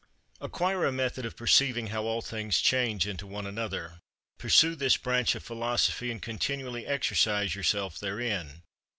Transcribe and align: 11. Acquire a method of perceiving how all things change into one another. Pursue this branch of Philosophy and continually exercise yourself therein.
11. 0.39 0.45
Acquire 0.49 0.85
a 0.85 0.91
method 0.91 1.25
of 1.27 1.37
perceiving 1.37 1.85
how 1.85 2.05
all 2.05 2.23
things 2.23 2.59
change 2.59 3.05
into 3.05 3.27
one 3.27 3.45
another. 3.45 3.99
Pursue 4.39 4.73
this 4.73 4.97
branch 4.97 5.35
of 5.35 5.43
Philosophy 5.43 6.09
and 6.09 6.23
continually 6.23 6.87
exercise 6.87 7.53
yourself 7.53 7.99
therein. 7.99 8.63